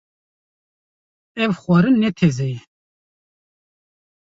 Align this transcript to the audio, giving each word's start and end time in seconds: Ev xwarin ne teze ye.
Ev 1.43 1.51
xwarin 1.63 1.97
ne 1.99 2.09
teze 2.19 2.47
ye. 2.53 2.59